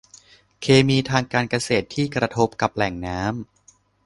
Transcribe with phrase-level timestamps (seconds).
[0.61, 3.29] เคมีทางการเกษตรที่กระทบกับแหล่งน้ำ